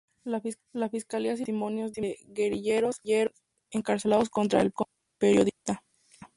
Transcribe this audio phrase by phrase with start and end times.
[0.23, 0.41] La
[0.89, 2.99] fiscalía citó los testimonios de guerrilleros
[3.69, 4.73] encarcelados contra el
[5.19, 5.83] periodista.